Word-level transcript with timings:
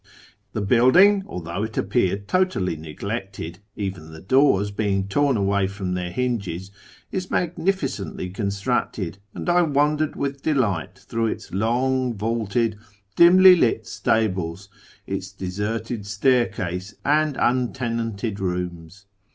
The 0.53 0.61
building, 0.61 1.23
although 1.27 1.61
it 1.61 1.77
appeared 1.77 2.27
totally 2.27 2.75
neglected, 2.75 3.59
even 3.75 4.11
the 4.11 4.19
doors 4.19 4.71
being 4.71 5.07
torn 5.07 5.37
away 5.37 5.67
from 5.67 5.93
their 5.93 6.09
hinges, 6.09 6.71
is 7.11 7.29
magnificently 7.29 8.31
constructed, 8.31 9.19
and 9.35 9.47
I 9.47 9.61
wandered 9.61 10.15
with 10.15 10.41
delight 10.41 10.97
through 11.07 11.27
its 11.27 11.53
long, 11.53 12.15
vaulted, 12.15 12.79
dimly 13.15 13.55
lit 13.55 13.85
stables, 13.85 14.69
its 15.05 15.31
deserted 15.31 16.07
staircases, 16.07 16.95
and 17.05 17.37
untenanted 17.39 18.39
rooms. 18.39 19.05